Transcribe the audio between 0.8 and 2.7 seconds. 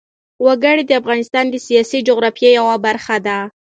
د افغانستان د سیاسي جغرافیه